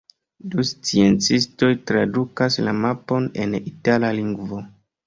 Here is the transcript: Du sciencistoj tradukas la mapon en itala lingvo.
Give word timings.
Du 0.53 0.63
sciencistoj 0.69 1.69
tradukas 1.91 2.59
la 2.71 2.75
mapon 2.81 3.33
en 3.47 3.57
itala 3.65 4.15
lingvo. 4.23 4.69